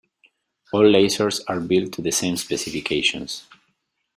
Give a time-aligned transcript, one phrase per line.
[0.73, 3.43] All Lasers are built to the same specifications.